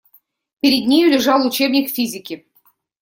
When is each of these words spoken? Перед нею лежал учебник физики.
Перед 0.61 0.87
нею 0.87 1.11
лежал 1.11 1.45
учебник 1.45 1.91
физики. 1.91 2.47